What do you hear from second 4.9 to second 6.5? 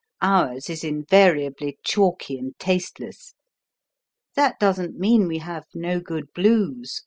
mean we have no good